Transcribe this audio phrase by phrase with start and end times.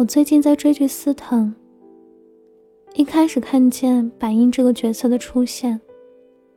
[0.00, 1.54] 我最近在追剧《司藤》，
[2.98, 5.78] 一开始看见白英这个角色的出现，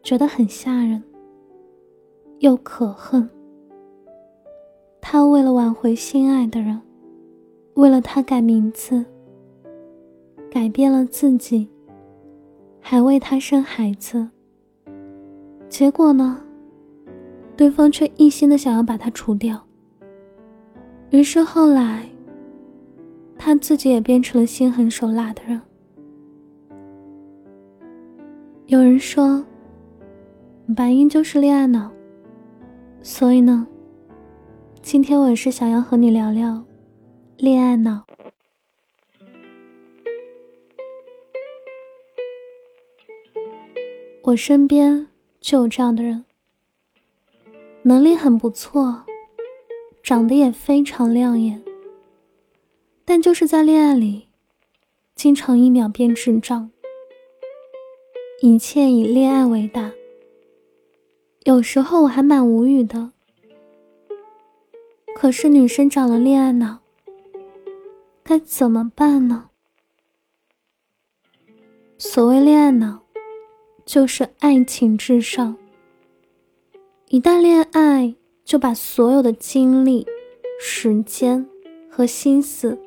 [0.00, 1.02] 觉得很吓人，
[2.38, 3.28] 又可恨。
[5.00, 6.80] 他为了挽回心爱的人，
[7.74, 9.04] 为了他改名字，
[10.48, 11.68] 改变了自己，
[12.78, 14.28] 还为他生孩子。
[15.68, 16.40] 结果呢？
[17.56, 19.60] 对方却一心的想要把他除掉。
[21.10, 22.08] 于是后来，
[23.52, 25.60] 他自己也变成了心狠手辣的人。
[28.64, 29.44] 有人说，
[30.74, 31.92] 白英就是恋爱脑，
[33.02, 33.66] 所以呢，
[34.80, 36.64] 今天我也是想要和你聊聊
[37.36, 38.06] 恋爱脑。
[44.22, 45.08] 我身边
[45.42, 46.24] 就有这样的人。
[47.82, 49.04] 能力很不错，
[50.02, 51.62] 长得也非常亮眼，
[53.04, 54.28] 但就是在恋爱里，
[55.14, 56.70] 经常一秒变智障，
[58.40, 59.92] 一切以恋爱为大。
[61.44, 63.12] 有时候我还蛮无语的。
[65.14, 66.78] 可是女生长了恋爱脑，
[68.22, 69.50] 该怎么办呢？
[71.98, 73.02] 所谓恋爱脑，
[73.84, 75.56] 就是爱情至上。
[77.08, 78.14] 一旦恋爱，
[78.44, 80.06] 就把所有的精力、
[80.58, 81.46] 时间
[81.90, 82.78] 和心思，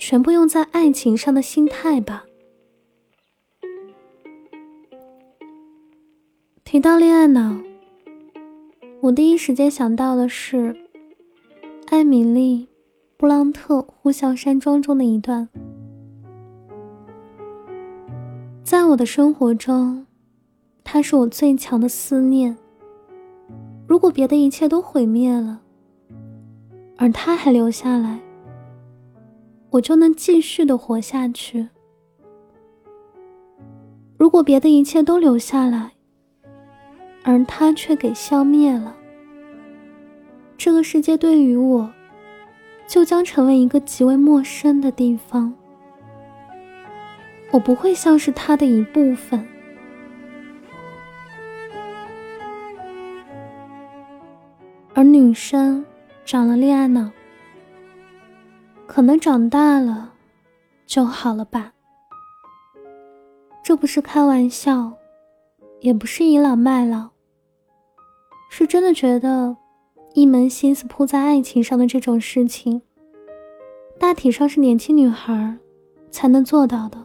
[0.00, 2.24] 全部用在爱情上的心态吧。
[6.64, 7.60] 提到恋爱脑，
[9.02, 10.74] 我第一时间想到的是
[11.88, 12.64] 艾米丽·
[13.18, 15.46] 布朗特《呼啸山庄》中的一段：
[18.64, 20.06] 在我的生活中，
[20.82, 22.56] 他是我最强的思念。
[23.86, 25.60] 如果别的一切都毁灭了，
[26.96, 28.20] 而他还留下来，
[29.70, 31.68] 我就能继续的活下去。
[34.18, 35.92] 如果别的一切都留下来，
[37.22, 38.96] 而他却给消灭了，
[40.58, 41.90] 这个世界对于我，
[42.86, 45.54] 就将成为一个极为陌生的地方。
[47.52, 49.46] 我不会像是他的一部分。
[54.92, 55.84] 而女生
[56.24, 57.10] 长了恋爱脑，
[58.92, 60.14] 可能长大了
[60.84, 61.72] 就好了吧？
[63.62, 64.94] 这不是开玩笑，
[65.78, 67.10] 也不是倚老卖老，
[68.50, 69.56] 是真的觉得
[70.14, 72.82] 一门心思扑在爱情上的这种事情，
[73.96, 75.56] 大体上是年轻女孩
[76.10, 76.98] 才能做到的。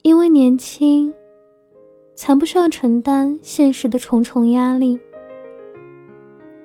[0.00, 1.12] 因为年轻，
[2.14, 4.98] 才不需要承担现实的重重压力。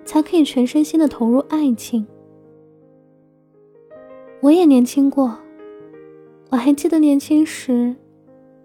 [0.06, 2.08] 才可以全身心的投入爱情。
[4.44, 5.40] 我也年轻过，
[6.50, 7.96] 我还记得年轻时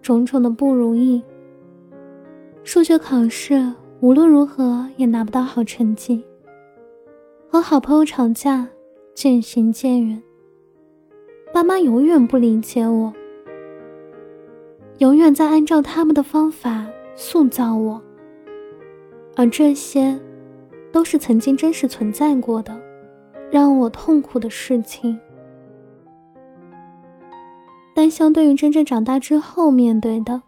[0.01, 1.23] 种种的不如意。
[2.65, 6.21] 数学考试无论如何也拿不到好成绩，
[7.47, 8.67] 和好朋友吵架
[9.15, 10.21] 渐行渐远。
[11.53, 13.13] 爸妈永远不理解我，
[14.97, 16.85] 永远在按照他们的方法
[17.15, 18.01] 塑造我，
[19.37, 20.19] 而这些。
[20.91, 22.75] 都是曾经真实存在过的，
[23.51, 25.19] 让我痛苦的事情。
[27.93, 30.41] 但相对于真正长大之后面对的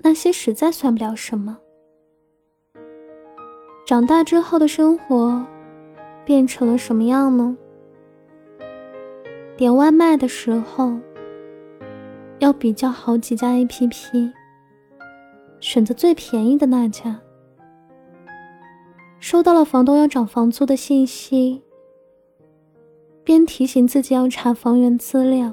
[0.00, 1.58] 那些，实在算不了什么。
[3.86, 5.46] 长大之后的生活
[6.24, 7.56] 变成了什么样呢？
[9.56, 10.96] 点外卖的时候
[12.38, 14.32] 要比较好几家 APP，
[15.58, 17.20] 选择最便宜的那家。
[19.18, 21.62] 收到了房东要涨房租的信息，
[23.24, 25.52] 边提醒自己要查房源资料，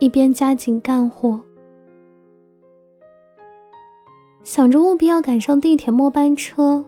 [0.00, 1.40] 一边加紧干活，
[4.44, 6.84] 想着务必要赶上地铁末班车，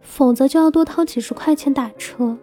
[0.00, 2.38] 否则就要多掏几十块钱打车。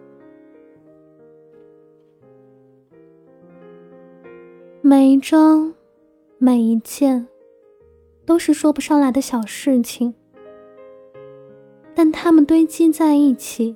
[4.82, 5.72] 每一张，
[6.36, 7.26] 每一件，
[8.26, 10.14] 都是说不上来的小事情。
[11.94, 13.74] 但它们堆积在一起，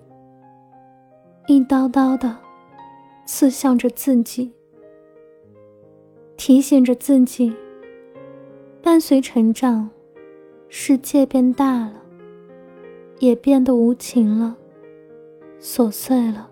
[1.46, 2.36] 一刀刀的
[3.24, 4.52] 刺向着自己，
[6.38, 7.52] 提醒着自己：
[8.80, 9.90] 伴随成长，
[10.68, 12.00] 世界变大了，
[13.18, 14.56] 也变得无情了，
[15.60, 16.48] 琐碎了。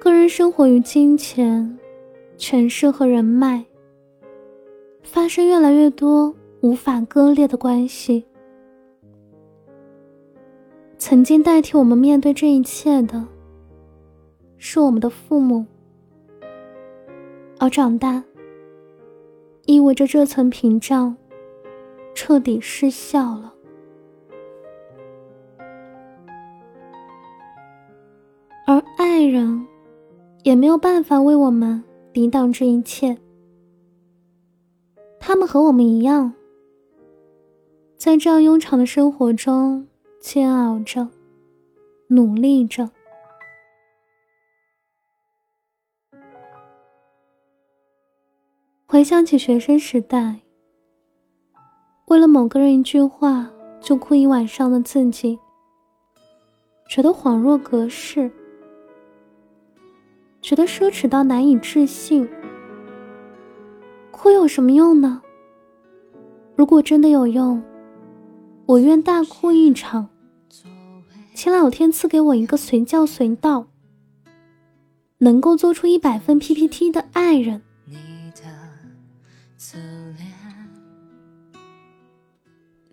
[0.00, 1.78] 个人生活与金钱、
[2.36, 3.64] 权势和人脉
[5.04, 6.34] 发生越来越多。
[6.62, 8.24] 无法割裂的关系，
[10.98, 13.24] 曾经代替我们面对这一切的，
[14.56, 15.64] 是我们的父母。
[17.66, 18.22] 而长大，
[19.64, 21.16] 意味着这层屏障
[22.14, 23.52] 彻底失效了，
[28.68, 29.66] 而爱人
[30.44, 31.82] 也没有办法为我们
[32.12, 33.18] 抵挡这一切。
[35.18, 36.32] 他们和我们一样，
[37.96, 39.88] 在这样庸常的生活中
[40.20, 41.08] 煎熬着，
[42.06, 42.88] 努力着。
[48.88, 50.42] 回想起学生时代，
[52.06, 53.50] 为了某个人一句话
[53.80, 55.36] 就哭一晚上的自己，
[56.88, 58.30] 觉得恍若隔世，
[60.40, 62.28] 觉得奢侈到难以置信。
[64.12, 65.20] 哭有什么用呢？
[66.54, 67.60] 如果真的有用，
[68.66, 70.08] 我愿大哭一场，
[71.34, 73.66] 请老天赐给我一个随叫随到，
[75.18, 77.62] 能够做出一百份 PPT 的爱人。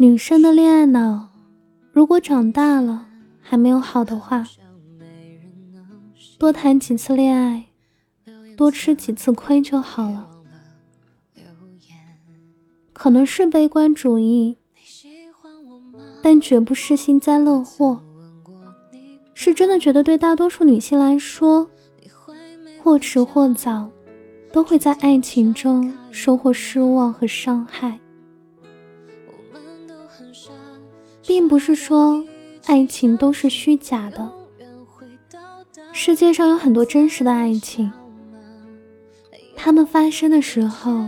[0.03, 1.29] 女生的恋爱脑，
[1.94, 3.07] 如果长大了
[3.39, 4.45] 还没有好的话，
[6.38, 7.67] 多谈几次恋爱，
[8.57, 10.29] 多吃几次亏就好了。
[12.91, 14.57] 可能是悲观主义，
[16.21, 18.03] 但绝不是幸灾乐祸。
[19.33, 21.65] 是真的觉得对大多数女性来说，
[22.83, 23.89] 或迟或早，
[24.51, 27.97] 都会在爱情中收获失望和伤害。
[31.25, 32.23] 并不是说
[32.65, 34.31] 爱情都是虚假的，
[35.91, 37.91] 世界上有很多真实的爱情，
[39.55, 41.05] 他们发生的时候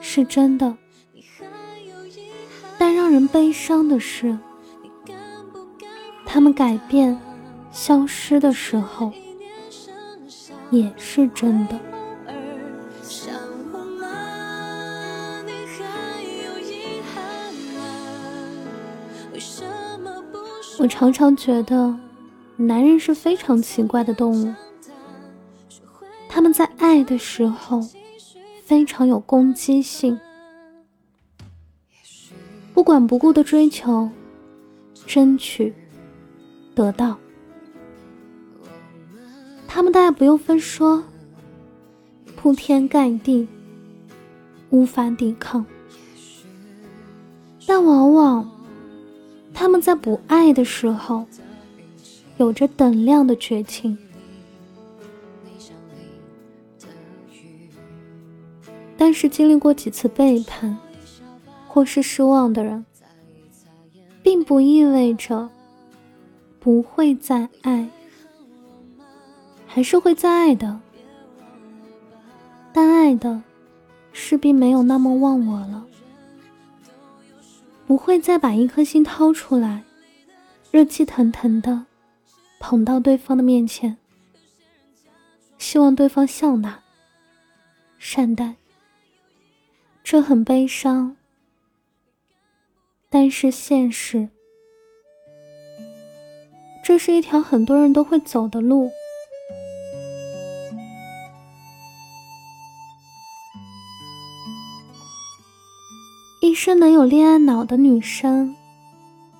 [0.00, 0.76] 是真的，
[2.78, 4.38] 但让人悲伤的是，
[6.24, 7.20] 他们改变、
[7.70, 9.12] 消失的时候
[10.70, 11.78] 也是真的。
[20.84, 21.98] 我常常觉得，
[22.58, 24.54] 男人是非常奇怪的动物。
[26.28, 27.80] 他们在爱的时候
[28.62, 30.20] 非常有攻击性，
[32.74, 34.10] 不管不顾的追求、
[35.06, 35.72] 争取、
[36.74, 37.16] 得到。
[39.66, 41.02] 他们大家不用分说，
[42.36, 43.48] 铺天盖地，
[44.68, 45.64] 无法抵抗，
[47.66, 48.53] 但往往。
[49.54, 51.24] 他们在不爱的时候，
[52.36, 53.96] 有着等量的绝情，
[58.98, 60.76] 但是经历过几次背叛
[61.68, 62.84] 或是失望的人，
[64.22, 65.48] 并不意味着
[66.58, 67.88] 不会再爱，
[69.66, 70.80] 还是会再爱的，
[72.72, 73.40] 但爱的
[74.12, 75.86] 势必没有那么忘我了。
[77.86, 79.84] 不会再把一颗心掏出来，
[80.70, 81.86] 热气腾腾的
[82.58, 83.96] 捧到对方的面前，
[85.58, 86.80] 希望对方笑纳、
[87.98, 88.54] 善待。
[90.02, 91.16] 这很悲伤，
[93.08, 94.28] 但是现实。
[96.82, 98.90] 这是一条很多人都会走的路。
[106.54, 108.54] 一生能有恋爱脑的女生，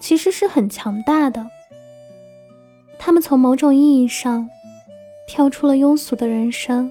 [0.00, 1.47] 其实是很强大的。
[2.99, 4.50] 她们从某种意义上
[5.28, 6.90] 跳出了庸俗的人生，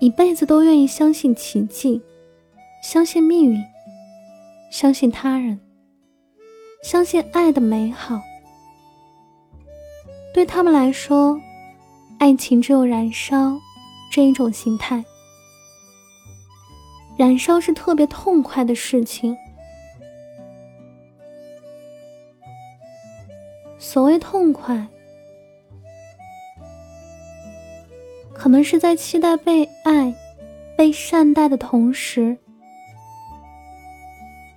[0.00, 2.02] 一辈子都愿意相信奇迹，
[2.82, 3.62] 相信命运，
[4.72, 5.60] 相信他人，
[6.82, 8.20] 相信爱的美好。
[10.34, 11.40] 对他们来说，
[12.18, 13.56] 爱情只有燃烧
[14.10, 15.04] 这一种形态。
[17.20, 19.36] 燃烧是特别痛快的事情。
[23.78, 24.88] 所谓痛快，
[28.32, 30.14] 可能是在期待被爱、
[30.74, 32.38] 被善待的同时，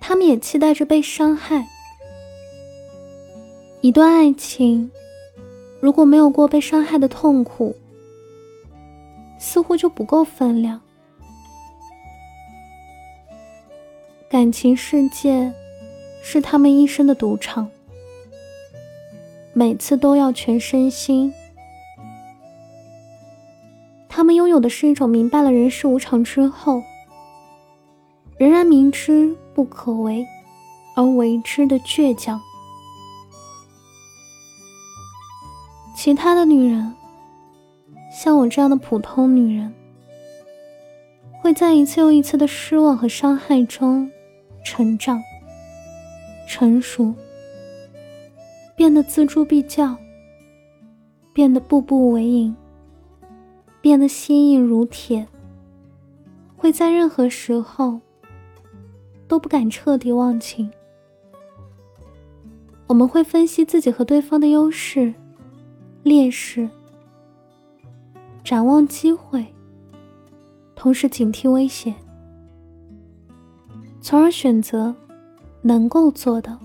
[0.00, 1.66] 他们也期待着被伤害。
[3.82, 4.90] 一段爱情
[5.82, 7.76] 如果没有过被伤害的痛苦，
[9.38, 10.80] 似乎就不够分量。
[14.34, 15.54] 感情世界
[16.20, 17.70] 是他们一生的赌场，
[19.52, 21.32] 每次都要全身心。
[24.08, 26.82] 他们拥有的是一种明白了人世无常之后，
[28.36, 30.26] 仍然明知不可为
[30.96, 32.40] 而为之的倔强。
[35.94, 36.92] 其他的女人，
[38.12, 39.72] 像我这样的普通女人，
[41.40, 44.10] 会在一次又一次的失望和伤害中
[44.64, 45.22] 成长、
[46.48, 47.14] 成熟，
[48.74, 49.96] 变得锱铢必较，
[51.32, 52.56] 变得步步为营，
[53.80, 55.28] 变得心硬如铁，
[56.56, 58.00] 会在任何时候
[59.28, 60.70] 都不敢彻底忘情。
[62.86, 65.14] 我们会分析自己和对方的优势。
[66.02, 66.68] 劣势，
[68.44, 69.46] 展望机会，
[70.74, 71.94] 同时警惕危险，
[74.04, 74.94] 从而选择
[75.62, 76.58] 能够做的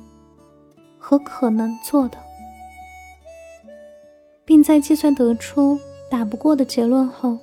[0.98, 2.18] 和可能做的，
[4.44, 5.80] 并在计算得出
[6.12, 7.40] 打不过的结论后，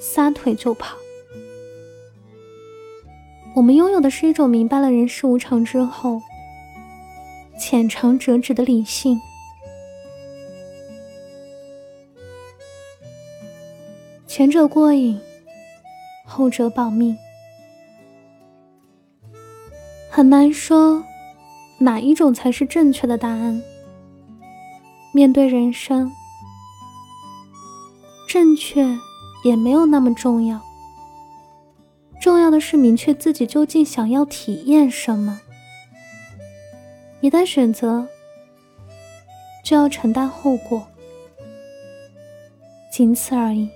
[0.00, 0.96] 撒腿就跑。
[3.54, 6.18] 我们拥有的是一种明白了人世无常之后，
[7.58, 9.20] 浅尝辄止的理性。
[14.26, 15.20] 前者过瘾，
[16.24, 17.14] 后者保命。
[20.10, 21.04] 很难说
[21.78, 23.62] 哪一种才是正确的答案。
[25.12, 26.10] 面对人生，
[28.28, 28.84] 正确
[29.44, 30.60] 也没有那么重要。
[32.20, 35.40] 重要的是明确自己究竟想要体验什么。
[37.20, 38.06] 一旦选择，
[39.64, 40.86] 就要承担后果，
[42.92, 43.70] 仅此而已。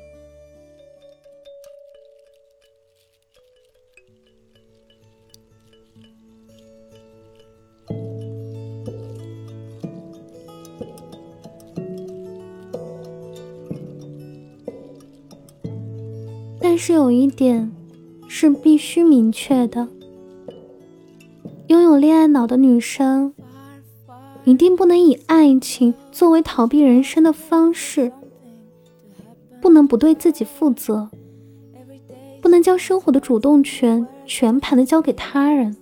[16.87, 17.73] 是有一点
[18.29, 19.89] 是必须明确的：
[21.69, 23.33] 拥有恋爱脑的女生，
[24.45, 28.13] 一定不能以爱情作为逃避人生的方式，
[29.63, 31.09] 不能不对自己负责，
[32.43, 35.75] 不能将生活的主动权全盘的交给他人，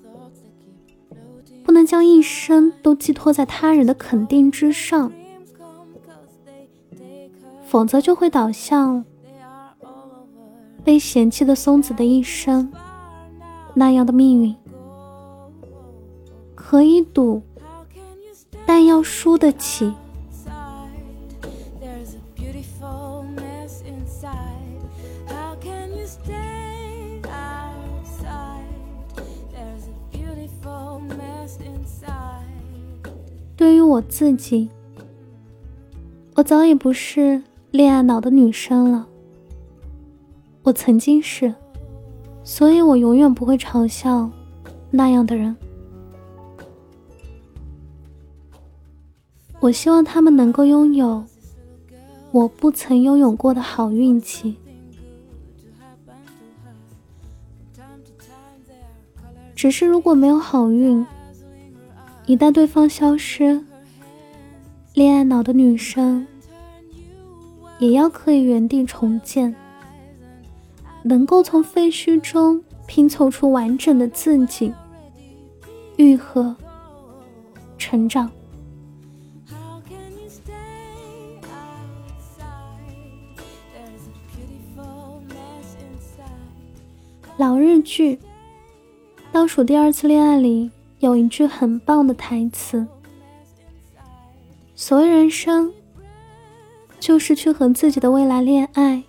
[1.64, 5.12] 不能将一生都寄托在他人的肯定之上，
[7.66, 9.04] 否则就会导向。
[10.84, 12.72] 被嫌弃的松子的一生，
[13.74, 14.54] 那样的命运，
[16.54, 17.42] 可以赌，
[18.66, 19.92] 但要输得起。
[33.54, 34.68] 对于我自己，
[36.34, 39.06] 我早已不是恋爱脑的女生了。
[40.64, 41.52] 我曾经是，
[42.44, 44.30] 所以我永远不会嘲笑
[44.90, 45.56] 那样的人。
[49.58, 51.24] 我希望他们能够拥有
[52.30, 54.56] 我不曾拥有过的好运气。
[59.54, 61.06] 只是如果没有好运，
[62.26, 63.64] 一旦对方消失，
[64.94, 66.26] 恋爱脑的女生
[67.78, 69.54] 也要可以原地重建。
[71.02, 74.72] 能够从废墟中拼凑出完整的自己，
[75.96, 76.54] 愈合、
[77.76, 78.30] 成长。
[87.38, 88.14] 老日剧
[89.32, 92.86] 《倒数第二次恋爱》里有一句很棒的台词
[94.76, 95.72] ：“所谓人生，
[97.00, 99.02] 就是去和自己的未来恋爱。”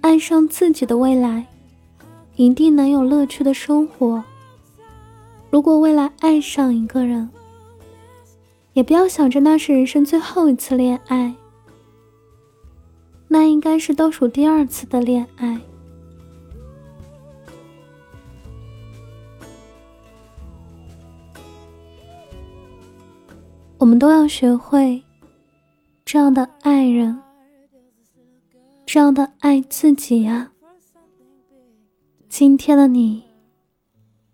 [0.00, 1.46] 爱上自己的未来，
[2.36, 4.22] 一定能有乐趣的生活。
[5.50, 7.28] 如果未来爱上一个人，
[8.72, 11.34] 也不要想着那是人生最后一次恋爱，
[13.28, 15.60] 那应该是倒数第二次的恋爱。
[23.76, 25.02] 我们都要学会
[26.04, 27.20] 这样的爱人。
[28.92, 30.50] 这样的爱自己呀。
[32.28, 33.22] 今天的你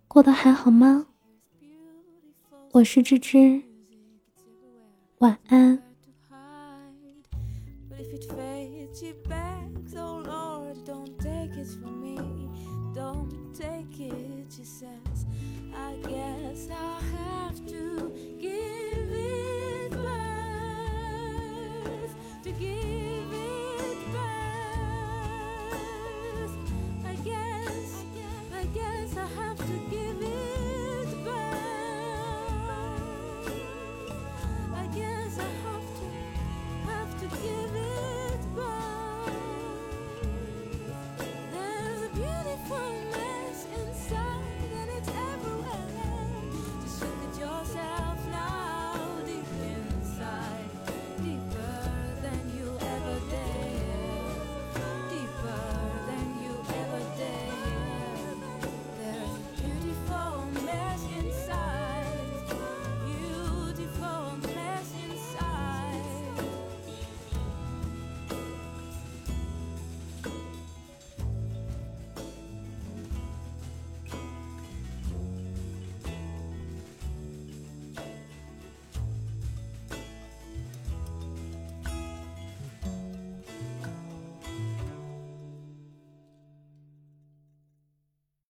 [0.08, 1.08] 过得还好吗？
[2.72, 3.62] 我是芝芝，
[5.18, 5.85] 晚安。
[29.66, 29.95] could.